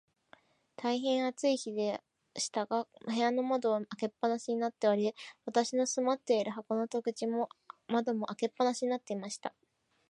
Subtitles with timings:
[0.77, 2.01] 大へん暑い日で
[2.35, 5.13] したが、部屋の窓は開け放しになっており、
[5.45, 7.49] 私の住まっている箱の戸口も
[7.87, 9.53] 窓も、開け放しになっていました。